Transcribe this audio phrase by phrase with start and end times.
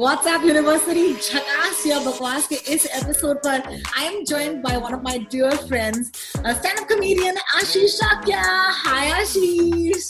[0.00, 3.62] WhatsApp university झकास या बकवास के इस एपिसोड पर
[3.98, 6.06] I am joined by one of my dear friends
[6.36, 8.40] stand up comedian Ashish Shakya
[8.76, 10.08] hi Ashish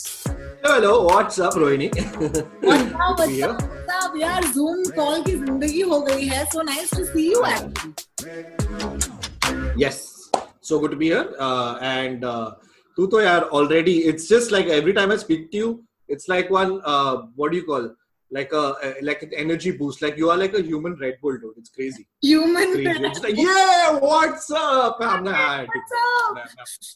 [0.67, 4.17] hello what's up Rohini What's up, what's up, what's up?
[4.21, 7.43] यार zoom call की ज़िंदगी हो गई है so nice to see you
[9.83, 10.03] yes
[10.69, 12.49] so good to be here uh, and uh,
[12.97, 16.59] तू तो यार already it's just like every time I speak to you it's like
[16.61, 17.95] one uh, what do you call
[18.36, 21.36] like a, a like an energy boost like you are like a human Red Bull
[21.42, 26.40] dude it's crazy human crazy it's like yeah what's up I'm like What's up?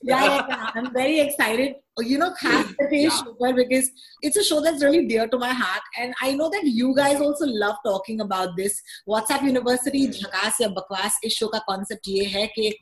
[0.03, 0.71] yeah, yeah, yeah.
[0.75, 1.77] I'm very excited.
[2.11, 3.15] You know, खास करके Yeah.
[3.21, 3.91] show पर because
[4.29, 7.21] it's a show that's really dear to my heart, and I know that you guys
[7.29, 8.81] also love talking about this.
[9.15, 12.73] WhatsApp University झकास या बकवास इस show का concept ये है कि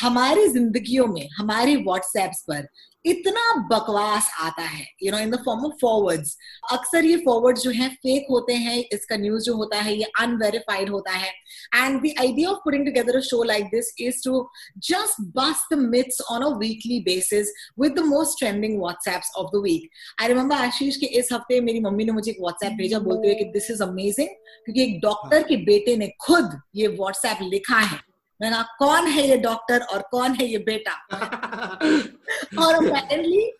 [0.00, 2.66] हमारी जिंदगियों में हमारे व्हाट्सएप्स पर
[3.04, 3.40] इतना
[3.70, 6.36] बकवास आता है you know in the form of forwards
[6.72, 10.90] अक्सर ये फॉरवर्ड जो है फेक होते हैं इसका न्यूज़ जो होता है ये अनवेरिफाइड
[10.90, 11.32] होता है.
[11.74, 14.46] And the idea of putting together a show like this is to
[14.88, 19.62] just bust the myths on a weekly basis with the most trending WhatsApps of the
[19.66, 19.86] week.
[20.22, 23.34] I remember Ashish के इस हफ़्ते मेरी mummy ने मुझे एक WhatsApp भेजा बोलते हुए
[23.34, 24.28] कि दिस इज़ अमेजिंग
[24.64, 28.13] क्योंकि एक डॉक्टर के बेटे ने खुद ये व्हाट्सएप लिखा है।
[28.44, 30.92] मैंने कहा कौन है ये डॉक्टर और कौन है ये बेटा?
[32.64, 33.52] और apparently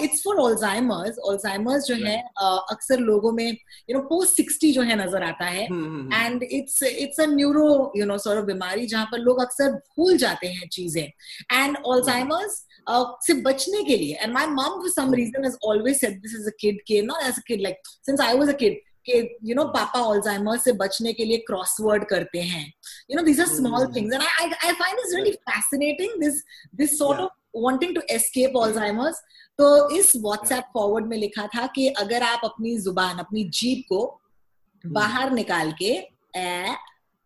[0.00, 4.82] it's for Alzheimer's Alzheimer's जो है uh, अक्सर लोगों में यू नो पोस्ट सिक्सटी जो
[4.82, 5.64] है नज़र आता है.
[6.24, 10.46] And it's it's a neuro you know of बीमारी जहाँ पर लोग अक्सर भूल जाते
[10.46, 11.04] हैं चीज़ें।
[11.52, 12.64] एंड ऑल्जाइमर्स
[13.26, 16.46] से बचने के लिए and my mum for some reason has always said this is
[16.46, 19.54] a kid के not as a kid like since I was a kid कि यू
[19.54, 22.64] नो पापा ऑल्जाइमर से बचने के लिए क्रॉसवर्ड करते हैं।
[23.10, 23.96] You know these are small Hmm.
[23.96, 26.42] Things and I I find this really fascinating this
[26.74, 29.20] this sort of wanting to escape Alzheimer's
[29.58, 34.00] तो इस व्हाट्सएप फॉरवर्ड में लिखा था कि अगर आप अपनी ज़ुबान अपनी जीप को
[34.84, 35.92] बाहर निकाल के
[36.36, 36.74] ए,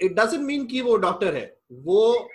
[0.00, 2.28] it doesn't mean कि वो डॉक्टर है। वो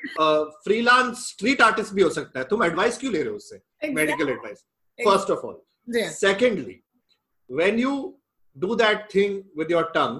[0.63, 3.61] फ्रीलांस स्ट्रीट आर्टिस्ट भी हो सकता है। तुम एडवाइस क्यों ले रहे हो उससे?
[3.93, 4.65] Medical advice
[4.99, 5.61] first of all
[6.15, 6.75] secondly
[7.49, 7.93] when you
[8.55, 10.17] do that thing with your tongue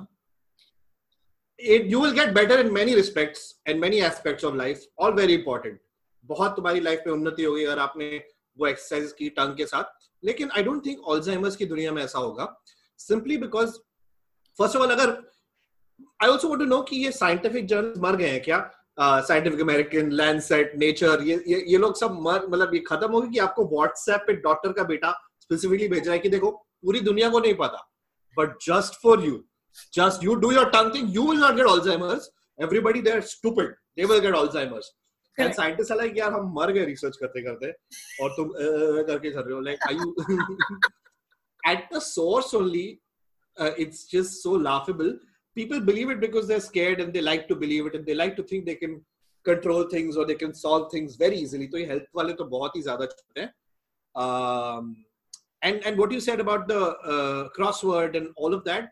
[1.60, 5.36] it you will get better in many respects and many aspects of life all very
[5.40, 5.78] important.
[6.26, 8.24] बहुत तुम्हारी life में उन्नति होगी अगर आपने
[8.58, 9.84] वो exercise की टंग के साथ।
[10.24, 12.46] लेकिन आई डोंट थिंक ऑल्जाइमर्स की दुनिया में ऐसा होगा।
[13.00, 13.72] Simply because
[14.58, 15.12] first of all अगर
[16.22, 18.60] I also want to know कि ये साइंटिफिक जर्नल मर गए हैं क्या?
[19.00, 23.40] Scientific American Lancet Nature ये ये लोग सब मर मतलब ये खत्म होगी कि
[23.40, 27.40] आपको व्हाट्सएप पे डॉक्टर का बेटा स्पेसिफिकली भेज रहा है कि देखो पूरी दुनिया को
[27.40, 27.86] नहीं पता।
[28.38, 29.44] But just for you
[29.94, 32.30] just you do your tongue thing you will not get Alzheimer's
[32.62, 34.92] everybody there stupid they will get Alzheimer's
[35.40, 37.72] and scientist यार हम मर गए रिसर्च करते करते
[38.24, 38.50] और तुम
[39.08, 39.80] करके कर रहे हो। Like
[42.56, 42.88] only
[43.80, 45.20] it's just so laughable
[45.55, 48.37] people believe it because they're scared and they like to believe it and they like
[48.37, 49.01] to think they can
[49.45, 52.77] control things or they can solve things very easily तो ये health वाले तो बहुत
[52.77, 53.53] ही ज्यादा छोटे हैं
[54.23, 54.95] um,
[55.63, 56.81] and and what you said about the
[57.15, 58.91] uh, crossword and all of that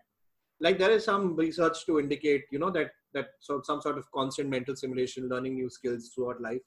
[0.60, 4.10] like there is some research to indicate you know that that so some sort of
[4.18, 6.62] constant mental simulation learning new skills throughout life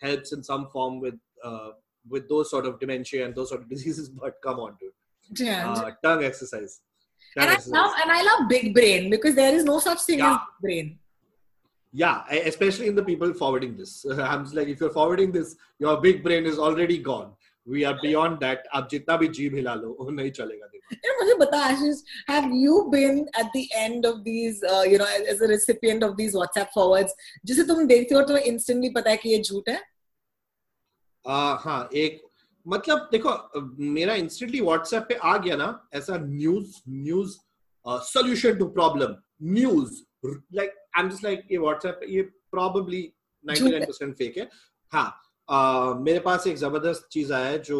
[0.00, 1.70] helps in some form with uh,
[2.08, 5.70] with those sort of dementia and those sort of diseases but come on dude yeah.
[5.72, 6.80] uh, tongue exercise
[7.37, 10.19] Tongue and I love and I love big brain because there is no such thing
[10.19, 10.33] Yeah.
[10.33, 10.95] as big brain.
[11.99, 13.91] yeah e- especially in the people forwarding this
[14.31, 15.53] i'm just like if you're forwarding this
[15.85, 17.29] your big brain is already gone
[17.75, 21.35] we are beyond that आप जितना भी जीभ हिला लो वो नहीं चलेगा know, मुझे
[21.39, 25.49] बता आशीष have you been at the end of these uh, you know as a
[25.53, 27.17] recipient of these WhatsApp forwards
[27.51, 29.79] जिसे तुम देखते हो और instantly पता है कि ये झूठ है
[31.65, 32.21] हाँ एक
[32.69, 33.61] मतलब देखो
[33.93, 37.37] मेरा इंस्टेंटली व्हाट्सएप पे आ गया ना ऐसा news news
[37.85, 39.15] solution to problem
[39.53, 40.01] news
[40.55, 42.21] like I am just like ये व्हाट्सएप ये
[42.51, 43.01] प्रोबेबली
[43.45, 44.49] 99% फेक है।
[44.91, 45.09] हाँ
[45.49, 47.77] अ, मेरे पास एक ज़बरदस्त चीज़ आया है जो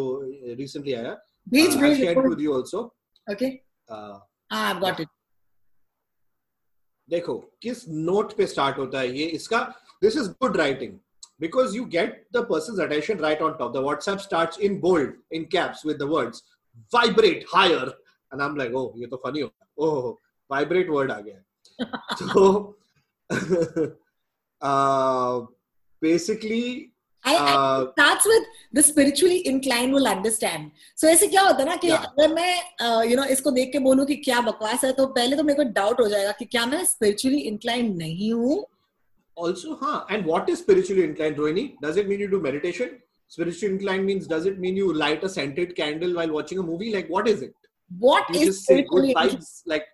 [0.57, 1.13] रिसेंटली आया।
[1.49, 2.81] भेज भेज share with you also
[3.89, 4.19] uh,
[4.51, 5.05] Ah, I've got
[7.09, 9.25] देखो किस नोट पे स्टार्ट होता है ये?
[9.25, 9.59] इसका
[10.01, 10.97] this is good writing
[11.39, 15.45] because you get the person's attention right on top the whatsapp starts in bold in
[15.55, 16.43] caps with the words
[16.95, 17.85] vibrate higher
[18.31, 19.43] and i'm like oh तो funny
[19.77, 20.17] oh
[20.49, 21.39] vibrate word गया
[22.19, 22.75] so
[24.61, 25.45] uh,
[26.01, 26.91] basically
[27.25, 30.71] I, I uh, starts with the spiritually inclined will understand.
[30.95, 32.05] So ऐसे क्या होता है ना कि Yeah.
[32.05, 35.43] अगर मैं यू नो इसको देख के बोलूँ कि क्या बकवास है तो पहले तो
[35.43, 38.65] मेरे को डाउट हो जाएगा कि क्या मैं spiritually inclined नहीं हूँ
[39.43, 42.97] also huh and what is spiritually inclined rohini does it mean you do meditation
[43.35, 46.91] spiritually inclined means does it mean you light a scented candle while watching a movie
[46.97, 47.71] like what is it
[48.05, 49.39] what you is just say good spiritually inclined?
[49.39, 49.85] vibes like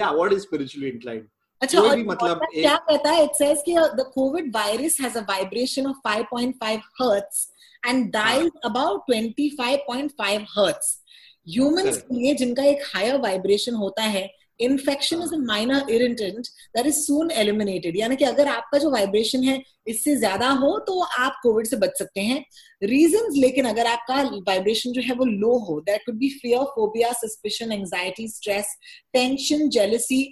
[0.00, 1.28] yeah what is spiritually inclined
[1.62, 5.86] अच्छा और मतलब क्या कहता है it says कि the COVID virus has a vibration
[5.86, 7.48] of 5.5 hertz
[7.84, 10.98] and dies about 25.5 hertz.
[11.46, 12.08] Humans Correct.
[12.08, 14.28] के लिए जिनका एक higher vibration होता है
[14.60, 17.96] infection is a minor irritant that is soon eliminated.
[17.96, 21.98] यानी कि अगर आपका जो वाइब्रेशन है इससे ज़्यादा हो तो आप कोविड से बच
[21.98, 22.44] सकते हैं।
[22.82, 27.12] रीजन लेकिन अगर आपका वाइब्रेशन जो है वो लो हो that could be fear phobia
[27.22, 28.76] suspicion anxiety stress
[29.12, 30.22] tension jealousy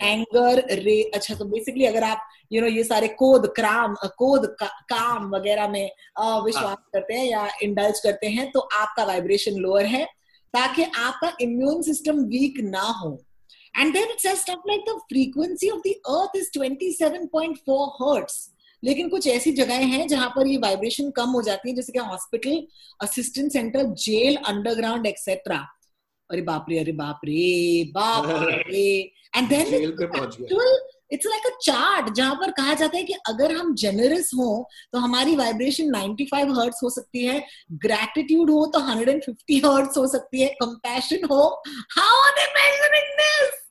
[0.00, 2.20] anger रे अच्छा तो बेसिकली अगर आप
[2.52, 5.90] यू you नो know, ये सारे कोद क्राम कोद का, काम वगैरह में
[6.44, 10.04] विश्वास हाँ। करते हैं या इंडल्ज करते हैं तो आपका वाइब्रेशन लोअर है
[10.54, 13.10] ताकि आपका इम्यून सिस्टम वीक ना हो।
[13.74, 18.34] And then it says stuff like the frequency of the earth is 27.4 hertz
[18.82, 21.98] लेकिन कुछ ऐसी जगहें हैं जहाँ पर ये वाइब्रेशन कम हो जाती है जैसे कि
[21.98, 22.62] hospital
[23.00, 25.58] assistant centre jail underground etcetera
[26.30, 28.24] अरे बाप रे अरे बाप रे बाप
[28.68, 29.74] रे। And then
[31.12, 34.46] it's like a chart जहाँ पर कहा जाता है कि अगर हम जेनरस हो
[34.92, 37.46] तो हमारी वाइब्रेशन 95 हर्ट्स हो सकती है
[37.86, 41.42] ग्रेटिट्यूड हो तो 150 हर्ट्स हो सकती है कंपैशन हो।
[41.98, 43.61] How are they measuring this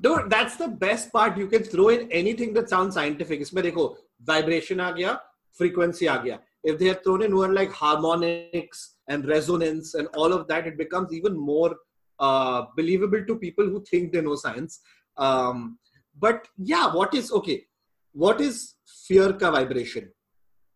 [0.00, 1.36] Dude, that's the best part.
[1.36, 3.40] You can throw in anything that sounds scientific.
[3.40, 3.96] इसमें देखो
[4.30, 5.18] vibration आ गया,
[5.58, 6.38] frequency आ गया.
[6.64, 10.76] If they had thrown in word like harmonics and resonance and all of that, it
[10.78, 11.76] becomes even more
[12.18, 14.80] uh, believable to people who think they know science.
[15.16, 15.78] Um,
[16.18, 17.64] but yeah, what is okay?
[18.12, 18.74] What is
[19.06, 20.10] fear ka vibration?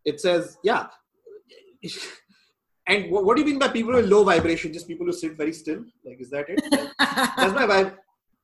[0.03, 0.87] It says yeah.
[2.87, 4.71] and what, what do you mean by people with low vibration?
[4.73, 5.83] Just people who sit very still?
[6.05, 6.61] Like, is that it?
[7.37, 7.93] does my vibe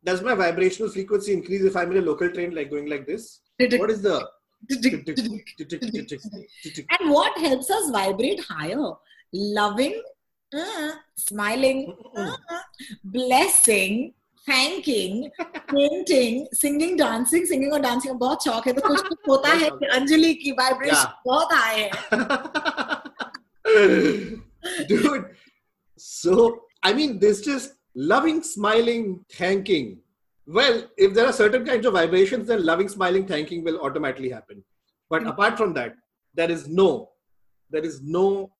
[0.04, 3.42] does my vibrational frequency increase if I'm in a local train, like going like this?
[3.60, 4.28] What is the
[6.90, 8.92] and what helps us vibrate higher
[9.34, 10.02] loving
[10.54, 12.36] uh, smiling uh,
[13.04, 14.14] blessing
[14.46, 15.30] thanking
[15.68, 19.70] painting singing dancing singing और dancing में बहुत शौक है तो कुछ कुछ होता है
[19.70, 21.14] कि अंजलि की वाइब्रेशन Yeah.
[21.26, 21.90] बहुत हाई है
[24.88, 25.26] Dude,
[25.98, 30.00] so I mean, this just loving, smiling, thanking.
[30.48, 34.64] Well, if there are certain kinds of vibrations, then loving, smiling, thanking will automatically happen.
[35.12, 35.30] But Mm.
[35.34, 35.96] apart from that,
[36.36, 36.88] there is no,
[37.70, 38.52] there is no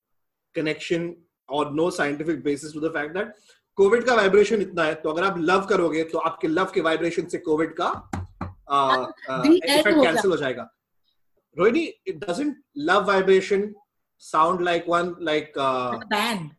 [0.56, 1.18] connection
[1.48, 3.34] or no scientific basis to the fact that
[3.78, 7.28] covid का vibration इतना है तो अगर आप love करोगे तो आपके love के वाइब्रेशन
[7.34, 7.90] से कोविड का
[9.44, 10.68] The end इफेक्ट हो कैंसिल हो जाएगा
[11.58, 12.58] Rohini it doesn't
[12.90, 13.74] love vibration
[14.19, 16.51] sound like one like uh, like a band,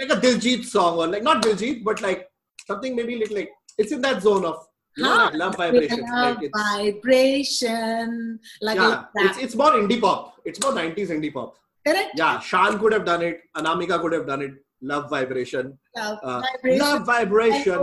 [0.00, 2.28] like a Diljit song or like not Diljit, but like
[2.66, 5.30] something maybe little like it's in that zone of you huh?
[5.34, 6.00] love vibration.
[6.00, 10.40] Love like it's, vibration, like yeah, it's it's more indie pop.
[10.44, 11.56] It's more nineties indie pop.
[11.86, 12.10] Correct.
[12.16, 13.40] Yeah, Shan could have done it.
[13.56, 14.52] Anamika could have done it.
[14.82, 15.78] Love vibration.
[15.96, 16.78] Love uh, vibration.
[16.78, 17.78] Love vibration.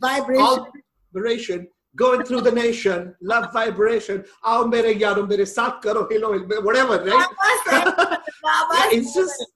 [0.00, 0.66] Vibration.
[1.12, 1.68] Vibration.
[1.96, 3.14] Going through the nation.
[3.20, 4.24] Love vibration.
[4.44, 4.94] Aao mere
[5.26, 6.08] mere saath karo
[6.62, 8.17] whatever right.
[8.42, 9.46] Baba yeah, it's just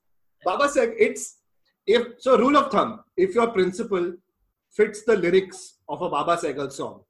[0.45, 1.37] Baba said it's
[1.85, 4.13] if so rule of thumb if your principal
[4.71, 7.01] fits the lyrics of a Baba Segal song,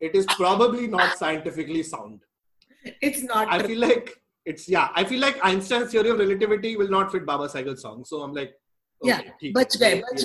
[0.00, 2.20] it is probably not scientifically sound.
[3.00, 3.68] it's not I true.
[3.68, 4.88] feel like it's yeah.
[4.94, 8.04] I feel like Einstein's theory of relativity will not fit Baba Segal's song.
[8.04, 8.54] So I'm like,
[9.06, 10.22] Yeah, बच गए, बच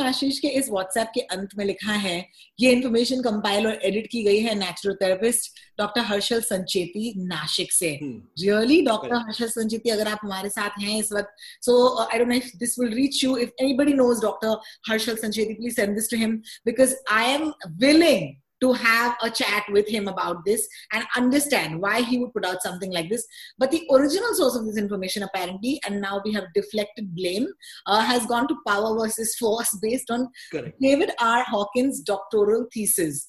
[0.00, 2.28] आशीष के इस WhatsApp के अंत में लिखा है
[2.60, 7.98] ये इन्फॉर्मेशन कंपाइल और एडिट की गई है नेचुरोथेरेपिस्ट डॉक्टर हर्षल संचेती नाशिक से.
[8.02, 12.34] रियली डॉक्टर हर्षल संचेती अगर आप हमारे साथ हैं इस वक्त so I don't know
[12.34, 16.16] if this will reach you if anybody knows doctor Harshal Sancheti please send this to
[16.16, 21.79] him because I am willing to have a chat with him about this and understand
[21.81, 23.25] why he would put out something like this.
[23.57, 27.47] But the original source of this information, apparently, and now we have deflected blame,
[27.87, 30.79] uh, has gone to power versus force based on Correct.
[30.79, 31.43] David R.
[31.43, 33.27] Hawkins' doctoral thesis.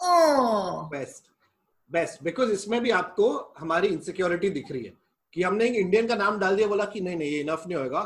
[0.00, 1.30] Oh, best
[1.90, 3.26] best because इसमें भी आपको
[3.58, 4.92] हमारी insecurity दिख रही है
[5.34, 7.78] कि हमने एक इंडियन का नाम डाल दिया बोला कि नहीं नहीं ये इनफ नहीं
[7.78, 8.00] होगा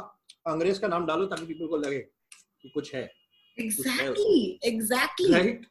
[0.52, 1.98] अंग्रेज का नाम डालो ताकि पीपल को लगे
[2.62, 3.08] कि कुछ है
[3.58, 4.36] exactly
[4.72, 5.66] exactly right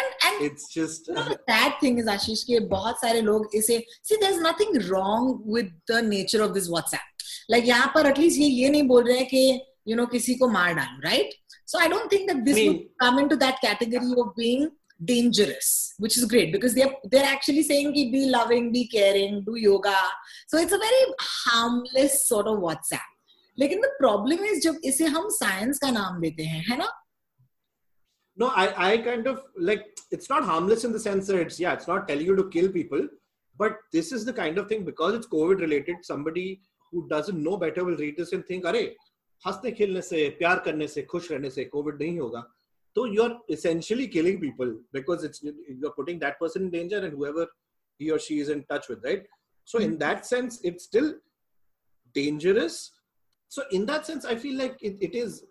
[0.00, 3.54] And and it's just you know, the sad thing is Ashish के बहुत सारे लोग
[3.54, 3.78] इसे
[4.10, 8.48] see there's nothing wrong with the nature of this WhatsApp like यहाँ पर एटलीस्ट ये
[8.48, 11.38] ये नहीं बोल रहे हैं कि you know किसी को मार डालो right
[11.72, 14.68] so I don't think that this I mean- would come into that category of being
[15.10, 15.68] dangerous
[16.04, 19.98] which is great because they're they're actually saying कि be loving be caring do yoga
[20.52, 21.02] so it's a very
[21.34, 23.14] harmless sort of WhatsApp
[23.58, 26.88] लेकिन the problem is जब इसे हम science का नाम देते हैं है ना
[28.37, 31.73] No, I, I kind of like it's not harmless in the sense that it's yeah,
[31.73, 33.07] it's not telling you to kill people,
[33.57, 35.97] but this is the kind of thing because it's COVID related.
[36.01, 36.61] Somebody
[36.91, 38.95] who doesn't know better will read this and think, अरे
[39.45, 42.41] हंसने खेलने से प्यार करने से खुश रहने से कोविड नहीं होगा
[42.95, 47.13] तो you are essentially killing people because it's you're putting that person in danger and
[47.13, 47.47] whoever
[47.99, 49.25] he or she is in touch with, right?
[49.65, 51.13] So in that sense, it's still
[52.13, 52.91] dangerous.
[53.47, 55.43] So in that sense, I feel like it, it is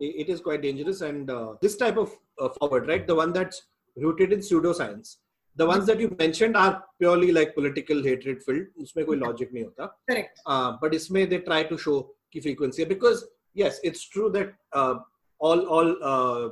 [0.00, 3.32] it it is quite dangerous and uh, this type of uh, forward right the one
[3.32, 3.62] that's
[3.96, 5.16] rooted in pseudoscience
[5.56, 9.64] the ones that you mentioned are purely like political hatred filled उसमें कोई logic नहीं
[9.64, 11.98] होता correct uh, but इसमें they try to show
[12.34, 13.24] की frequency है because
[13.62, 14.94] yes it's true that uh,
[15.38, 16.48] all all uh,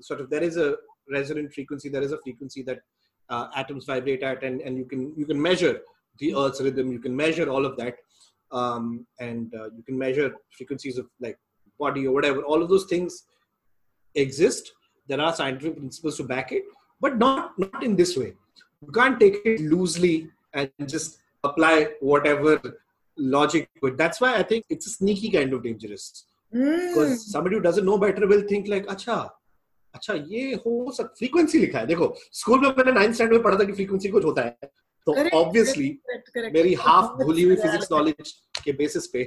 [0.00, 0.68] sort of there is a
[1.16, 2.80] resonant frequency there is a frequency that
[3.30, 5.80] uh, atoms vibrate at and, and you can you can measure
[6.18, 7.96] the earth's rhythm you can measure all of that
[8.50, 11.38] um, and uh, you can measure frequencies of like
[11.78, 13.16] body or whatever all of those things
[14.14, 14.72] exist
[15.08, 16.64] there are scientific principles to back it
[17.00, 18.30] but not not in this way
[18.86, 20.14] you can't take it loosely
[20.54, 21.74] and just apply
[22.12, 22.52] whatever
[23.18, 26.08] logic to it that's why i think it's a sneaky kind of dangerous
[26.52, 26.76] Hmm.
[26.82, 29.14] because somebody who doesn't know better will think like अच्छा
[29.94, 32.06] अच्छा ये हो सक frequency लिखा है देखो
[32.38, 34.68] school में मैंने नाइन्थ स्टैंडर्ड में पढ़ा था कि फ्रीक्वेंसी कुछ होता है
[35.06, 36.54] तो Correct, ऑब्वियसली correct, correct.
[36.54, 38.32] मेरी हाफ भूली हुई Correct, फिजिक्स नॉलेज
[38.64, 39.24] के बेसिस पे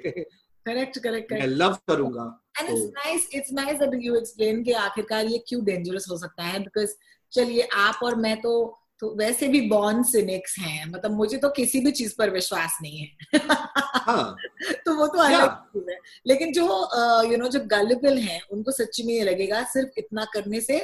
[0.66, 2.24] correct correct मैं लव करूँगा
[2.60, 6.42] it's तो nice it's nice that you explain कि आखिरकार ये क्यों डेंजरस हो सकता
[6.42, 6.94] है बिकॉज़
[7.32, 8.52] चलिए आप और मैं तो
[9.00, 12.98] तो वैसे भी बॉर्न सिनिक्स हैं मतलब मुझे तो किसी भी चीज़ पर विश्वास नहीं
[12.98, 14.36] है। हाँ।
[14.86, 15.90] तो वो तो अलग Yeah.
[15.90, 15.96] है।
[16.26, 16.62] लेकिन जो
[17.30, 20.78] यू नो जो गलिबल हैं उनको सच्ची में ये लगेगा सिर्फ़ इतना करने से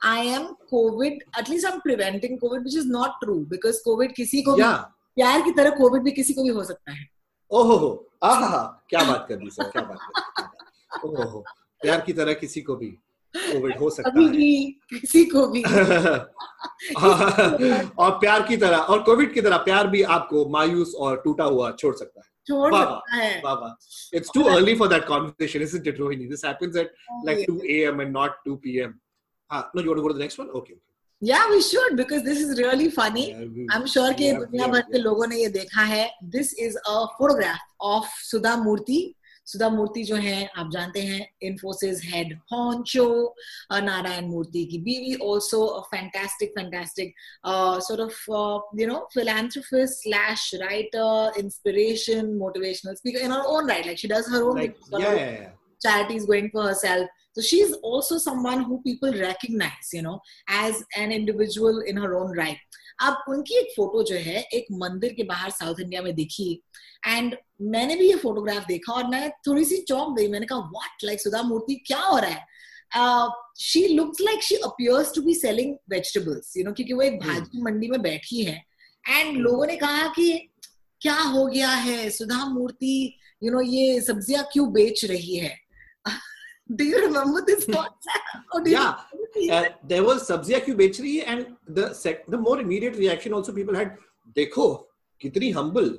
[0.00, 4.42] I am Covid at least I am preventing Covid which is not true because Covid किसी
[4.42, 4.62] को भी
[5.16, 7.06] प्यार की तरह कोविड भी किसी को भी हो सकता है।
[7.50, 11.44] ओहो हो आहा क्या बात कर दी सर क्या बात कर दी। ओहो हो
[11.82, 12.98] प्यार की तरह किसी को भी
[13.36, 15.62] कोविड हो सकता कभी है। भी किसी को भी।
[17.98, 21.72] और प्यार की तरह और कोविड की तरह प्यार भी आपको मायूस और टूटा हुआ
[21.72, 23.74] छोड़ सकता है। छोड़ सकता है। वाह वाह।
[24.18, 26.32] It's too early for that conversation isn't it Rohini?
[26.32, 26.88] This happens at
[27.24, 28.00] like 2 a.m.
[28.00, 29.00] and not 2 p.m.
[29.50, 30.50] no you want to go to the next one?
[30.50, 30.74] Okay.
[31.22, 33.30] Yeah, we should because this is really funny.
[33.30, 34.98] Yeah, we- I'm sure कि दुनिया भर के.
[34.98, 39.14] लोगों ने ये देखा है this is a photograph of Sudha Murthy
[39.46, 43.34] Sudha Murthy जो है आप जानते हैं इन्फोसिस हेड हॉन्चो
[43.72, 47.14] नारायण मूर्ति की बीवी also fantastic fantastic
[47.88, 53.86] sort of uh, you know philanthropist slash writer inspiration motivational speaker in her own right
[53.86, 55.48] like she does her own like sort yeah, of yeah,
[57.36, 62.30] So she's also someone who people recognize, you know, as an individual in her own
[62.38, 62.56] right.
[63.06, 66.50] अब उनकी एक photo जो है एक मंदिर के बाहर south India में दिखी
[67.06, 67.36] एंड
[67.72, 71.20] मैंने भी ये फोटोग्राफ देखा और मैं थोड़ी सी चौंक गई। मैंने कहा व्हाट लाइक
[71.20, 72.44] सुधा मूर्ति क्या हो रहा है?
[73.60, 77.62] She looks like she appears to be selling vegetables you know क्योंकि वो एक भाजी
[77.62, 78.62] मंडी में बैठी है।
[79.08, 80.32] एंड लोगों ने कहा कि
[81.00, 82.10] क्या हो गया है?
[82.10, 85.54] सुधा मूर्ति यू नो ये सब्ज़ियाँ क्यों बेच रही है?
[86.74, 88.26] Do you remember this concept?
[88.52, 89.52] Or do you Yeah.
[89.52, 93.52] Uh, there was sabziya बेच रही है and the sec- the more immediate reaction also
[93.52, 93.96] people had
[94.36, 94.66] देखो
[95.20, 95.90] कितनी humble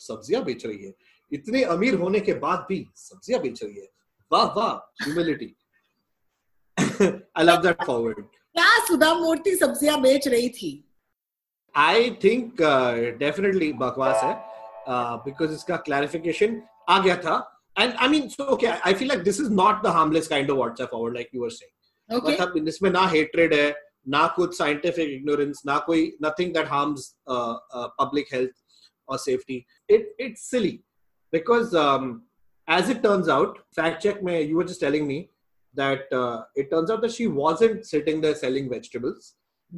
[0.00, 0.92] सब्ज़ियाँ बेच रही है
[1.32, 3.88] इतने अमीर होने के बाद भी सब्ज़ियाँ बेच रही है
[4.30, 5.54] वाह वाह humility
[7.36, 8.22] I love that forward
[8.56, 10.72] क्या सुधा मूर्ति सब्ज़ियाँ बेच रही थी
[11.74, 14.34] I think uh, definitely बकवास है
[14.88, 17.36] uh, because इसका clarification आ गया था
[17.77, 20.57] and I mean so okay I feel like this is not the harmless kind of
[20.57, 21.71] WhatsApp forward like you were saying
[22.09, 22.31] Okay.
[22.37, 23.73] मतलब इसमें ना hatred है
[24.09, 28.55] ना कुछ scientific ignorance ना कोई nothing that harms uh, uh, public health
[29.07, 29.57] or safety
[29.95, 30.83] it it's silly
[31.31, 32.21] because um,
[32.67, 35.17] as it turns out fact check में you were just telling me
[35.81, 39.33] that uh, it turns out that she wasn't sitting there selling vegetables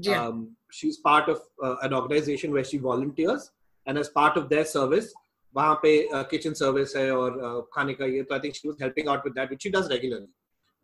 [0.07, 0.23] Yeah.
[0.27, 0.41] um,
[0.77, 3.45] she's part of uh, an organization where she volunteers
[3.87, 5.07] and as part of their service
[5.54, 5.96] वहाँ पे
[6.30, 9.24] kitchen service है और uh, खाने का ये तो I think she was helping out
[9.24, 10.32] with that which she does regularly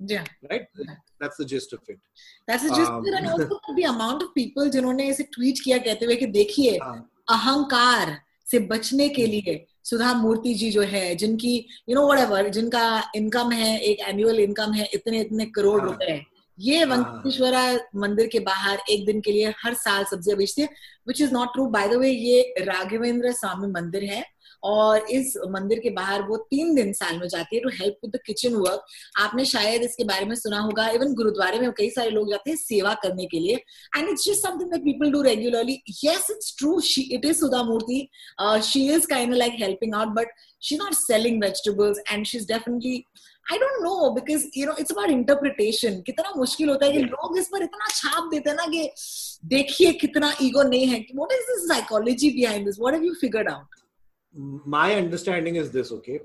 [0.01, 0.29] yeah.
[0.45, 1.99] Right that's the gist of it
[2.49, 3.15] That's the gist Um, of it.
[3.15, 6.97] and also the amount of people जिन्होंने इसे tweet किया कहते हुए कि देखिए हाँ।
[7.31, 11.55] अहंकार से बचने के लिए सुधा मूर्ति जी जो है जिनकी
[11.89, 12.87] यू नो वट जिनका
[13.17, 16.21] इनकम है एक एनुअल इनकम है इतने इतने करोड़ हाँ। रुपए
[16.59, 17.63] ये हाँ। वेंकटेश्वरा
[17.97, 20.69] मंदिर के बाहर एक दिन के लिए हर साल सब्ज़ियाँ बेचती है
[21.09, 24.25] which is not true by the way ये राघवेंद्र स्वामी मंदिर है
[24.63, 28.13] और इस मंदिर के बाहर वो तीन दिन साल में जाती है to help with
[28.17, 28.85] the kitchen work
[29.21, 32.57] आपने शायद इसके बारे में सुना होगा इवन गुरुद्वारे में कई सारे लोग जाते हैं
[32.57, 33.55] सेवा करने के लिए.
[33.97, 37.63] And it's just something that people do regularly yes it's true she it is Sudha
[37.63, 38.07] Murthy
[38.65, 43.05] she is kind like helping out but she not selling vegetables and she is definitely
[43.47, 47.39] I don't know because you know it's about interpretation कितना मुश्किल होता है कि लोग
[47.39, 48.89] इस पर इतना छाप देते हैं ना कि
[49.49, 53.49] देखिए कितना ईगो नहीं है what is this psychology behind this what have you figured
[53.49, 53.80] out
[54.35, 56.21] my understanding is this okay?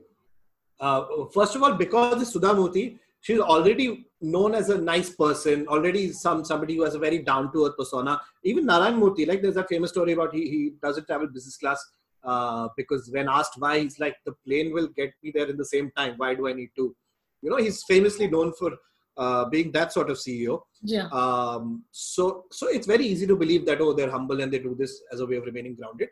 [0.80, 5.68] Uh, first of all because it's sudha Murthy, she's already known as a nice person
[5.68, 8.20] already some somebody who has a very down to earth persona.
[8.44, 11.84] Even narayan murthy like there's a famous story about he, he doesn't travel business class
[12.24, 15.66] uh, because when asked why he's like the plane will get me there in the
[15.66, 16.16] same time.
[16.18, 16.96] Why do i need to?
[17.42, 18.72] You know he's famously known for
[19.18, 21.08] uh, being that sort of ceo yeah.
[21.08, 24.76] Um, so so it's very easy to believe that oh they're humble and they do
[24.78, 26.10] this as a way of remaining grounded.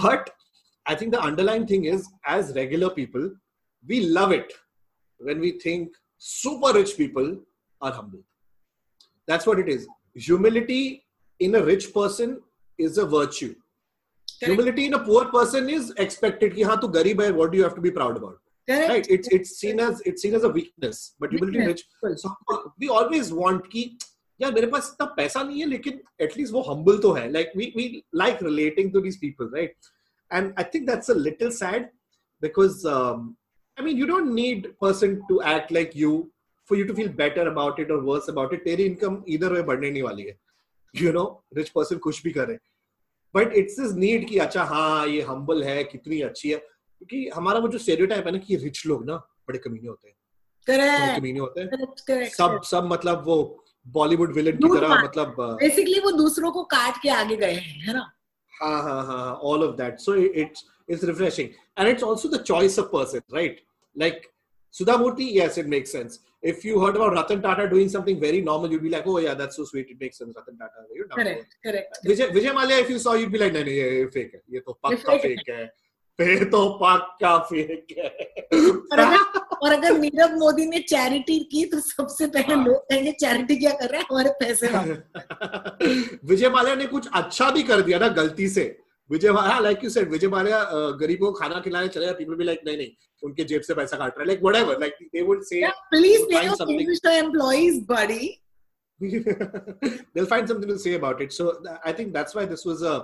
[0.00, 0.30] But
[0.85, 3.29] i think the underlying thing is as regular people
[3.87, 4.53] we love it
[5.19, 7.29] when we think super rich people
[7.81, 8.23] are humble
[9.27, 11.03] that's what it is humility
[11.39, 12.39] in a rich person
[12.77, 14.53] is a virtue Correct.
[14.53, 17.63] humility in a poor person is expected ki, हाँ, तू गरीब है what do you
[17.63, 20.49] have to be proud about correct right it's it's seen as it's seen as a
[20.49, 22.23] weakness but humility in rich Weakness.
[22.23, 23.85] so we always want कि
[24.41, 27.65] यार मेरे पास इतना पैसा नहीं है लेकिन एटलीस्ट वो हम्बल तो है like we
[27.75, 29.75] we like relating to these people right
[30.32, 31.88] And I think that's a little sad
[32.42, 36.12] because I mean you don't need person to act like you
[36.70, 39.62] for you to feel better about it और worse about it तेरी income इधर वे
[39.62, 40.38] बढ़ने नहीं वाली है।
[40.94, 41.24] You no
[41.56, 42.58] rich person कुछ भी करे।
[43.34, 47.58] बट इट्स दिस नीड कि अच्छा हाँ ये हम्बल है कितनी अच्छी है। क्योंकि हमारा
[47.58, 49.16] वो जो स्टेरियोटाइप है ना कि रिच लोग ना
[49.48, 50.16] बड़े कमीने होते हैं।
[50.66, 55.36] बड़े कमीने होते हैं। Correct correct सब सब मतलब वो बॉलीवुड विलन की तरह मतलब
[55.40, 58.10] बेसिकली वो दूसरों को काट के आगे गए हैं है ना?
[58.61, 62.39] हाँ हाँ हाँ all of that so it- it's it's refreshing and it's also the
[62.51, 63.61] choice of person right
[64.03, 64.27] like
[64.79, 66.19] Sudha Murthy yes it makes sense
[66.51, 69.33] if you heard about Ratan Tata doing something very normal you'd be like oh yeah
[69.41, 71.55] that's so sweet it makes sense Ratan Tata you're down to earth.
[71.65, 74.31] Correct correct Vijay Vijay Mallya if you saw you'd be like नहीं नहीं ये fake
[74.35, 75.61] है ये तो पक्का fake है।
[76.20, 77.86] ये तो पक्का फेक
[78.92, 82.76] और है अगर और अगर नीरव मोदी ने चैरिटी की तो सबसे पहले हाँ। लोग
[82.76, 84.06] कहेंगे चैरिटी क्या कर रहा है?
[84.10, 84.68] हमारे पैसे
[86.28, 88.78] विजय माल्या ने कुछ अच्छा भी कर दिया ना गलती से।
[89.10, 90.62] Vijay Mallya like you said Vijay Mallya
[91.00, 92.88] गरीबों को खाना खिलाने चले पीपल भी लाइक नहीं नहीं
[93.22, 97.20] उनके जेब से पैसा काट रहा है। Like whatever like they would say please pay
[97.22, 98.42] employees buddy.
[100.14, 101.32] They'll find something to say about it.
[101.32, 101.52] So
[101.84, 102.94] i think that's why this was a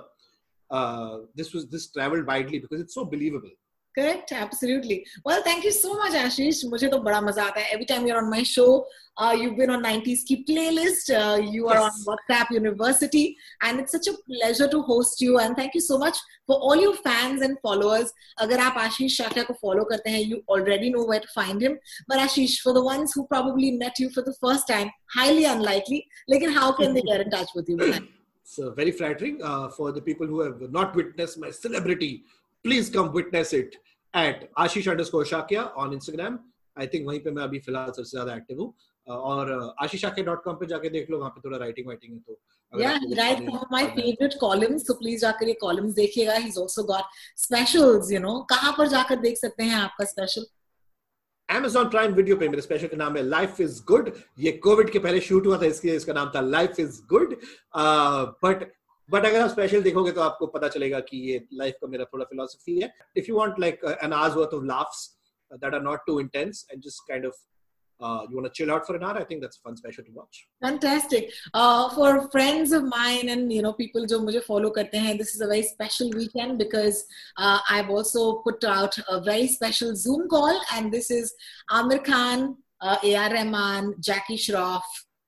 [0.72, 3.50] uh, this was this traveled widely because it's so believable
[3.98, 5.04] Correct, absolutely.
[5.26, 6.64] Well, thank you so much, Ashish.
[6.72, 7.72] मुझे तो बड़ा मजा आता है.
[7.74, 8.86] Every time you're on my show,
[9.18, 11.10] uh, you've been on 90s की playlist.
[11.20, 11.96] Uh, you are Yes.
[11.96, 15.40] on WhatsApp University, and it's such a pleasure to host you.
[15.40, 18.14] And thank you so much for all your fans and followers.
[18.46, 21.80] अगर आप आशीष शाक्या को follow करते हैं, you already know where to find him.
[22.08, 26.04] But Ashish, for the ones who probably met you for the first time, highly unlikely.
[26.30, 27.78] लेकिन how can they get in touch with you?
[28.45, 28.65] बताएँ.
[28.65, 32.25] so very flattering uh, for the people who have not witnessed my celebrity
[32.63, 33.77] please come witness it
[34.15, 36.39] at ashish underscore shakya on instagram
[36.77, 38.75] i think वहीं पे मैं अभी फ़िलहाल सबसे ज़्यादा active हूँ
[39.09, 42.41] Uh, और आशीषाक्या.com पे जाके देख लो वहाँ पे थोड़ा राइटिंग वाइटिंग है तो
[42.81, 44.87] Yeah, he writes some of my favorite columns.
[44.87, 46.35] So please जाकर ये columns देखिएगा.
[46.35, 48.47] He's also got specials, you know.
[48.51, 50.45] कहाँ पर जाकर देख सकते हैं आपका special?
[51.49, 54.99] Amazon Prime वीडियो पे मेरे स्पेशल का नाम है लाइफ इज़ गुड ये कोविड के
[54.99, 57.35] पहले शूट हुआ था इसलिए इसका नाम था life is good
[58.45, 58.63] but
[59.09, 62.25] but अगर आप स्पेशल देखोगे तो आपको पता चलेगा कि ये लाइफ का मेरा थोड़ा
[62.25, 65.03] फिलोसफी है। If you want like an hour's worth of laughs
[65.63, 67.35] that are not too intense and just kind of
[68.02, 70.04] uh, you want to chill out for an hour i think that's a fun special
[70.04, 71.32] to watch Fantastic.
[71.54, 75.34] Uh, for friends of mine and you know people जो मुझे follow करते हैं, this
[75.36, 77.04] is a very special weekend because
[77.38, 81.34] uh, I've also put out a very special Zoom call, and this is
[81.72, 83.30] Amir Khan, uh, A.R.
[83.34, 84.82] Rahman, Jackie Shroff,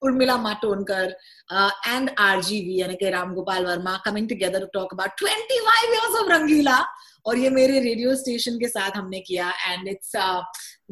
[0.04, 1.12] Urmila Matondkar,
[1.50, 6.22] uh, and RGV यानी कि Ram Gopal Verma coming together to talk about 25 years
[6.22, 6.84] of Rangila.
[7.26, 10.16] और ये मेरे radio station के साथ हमने किया and it's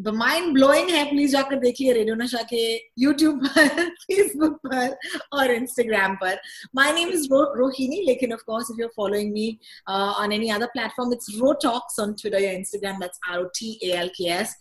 [0.03, 2.63] the mind blowing है प्लीज़ जाकर देखिए रेडियो नशा के
[2.99, 3.69] यूट्यूब पर
[4.03, 4.97] फेसबुक पर
[5.33, 6.41] और इंस्टाग्राम पर।
[6.77, 9.47] माय नेम इज़ रोहिणी लेकिन of course if you are following me
[9.89, 13.79] on any other platform it's Ro talks on Twitter या Instagram that's R O T
[13.83, 14.57] A L K S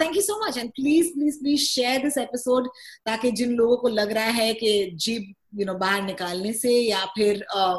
[0.00, 2.68] thank you so much and please please please share this episode
[3.06, 7.04] ताकि जिन लोगों को लग रहा है कि jeep you know बाहर निकालने से या
[7.04, 7.76] फिर uh,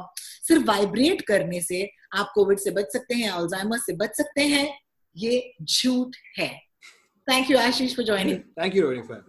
[0.48, 4.67] सिर्फ़ वाइब्रेट करने से आप कोविड से बच सकते हैं अल्जाइमर से बच सकते हैं
[5.15, 6.68] ये झूठ है।
[7.29, 8.44] Thank you, Ashish, for joining.
[8.57, 9.24] Thank you, Rohini, for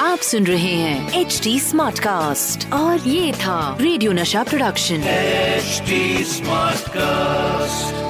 [0.00, 5.82] आप सुन रहे हैं एच डी स्मार्ट कास्ट और ये था radio Nasha production H
[6.28, 8.09] smart cast